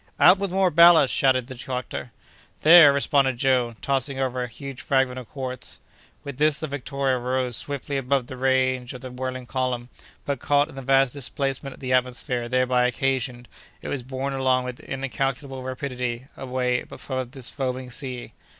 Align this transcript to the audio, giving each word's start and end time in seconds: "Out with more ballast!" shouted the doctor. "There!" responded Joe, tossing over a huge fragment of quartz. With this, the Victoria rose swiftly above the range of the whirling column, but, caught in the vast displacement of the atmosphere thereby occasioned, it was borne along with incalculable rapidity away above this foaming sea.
"Out 0.19 0.39
with 0.39 0.49
more 0.49 0.71
ballast!" 0.71 1.13
shouted 1.13 1.45
the 1.45 1.53
doctor. 1.53 2.11
"There!" 2.63 2.91
responded 2.91 3.37
Joe, 3.37 3.75
tossing 3.83 4.17
over 4.17 4.41
a 4.41 4.47
huge 4.47 4.81
fragment 4.81 5.19
of 5.19 5.29
quartz. 5.29 5.79
With 6.23 6.39
this, 6.39 6.57
the 6.57 6.65
Victoria 6.65 7.19
rose 7.19 7.55
swiftly 7.55 7.97
above 7.97 8.25
the 8.25 8.35
range 8.35 8.95
of 8.95 9.01
the 9.01 9.11
whirling 9.11 9.45
column, 9.45 9.89
but, 10.25 10.39
caught 10.39 10.69
in 10.69 10.73
the 10.73 10.81
vast 10.81 11.13
displacement 11.13 11.75
of 11.75 11.81
the 11.81 11.93
atmosphere 11.93 12.49
thereby 12.49 12.87
occasioned, 12.87 13.47
it 13.83 13.89
was 13.89 14.01
borne 14.01 14.33
along 14.33 14.63
with 14.63 14.79
incalculable 14.79 15.61
rapidity 15.61 16.25
away 16.35 16.81
above 16.81 17.29
this 17.29 17.51
foaming 17.51 17.91
sea. 17.91 18.33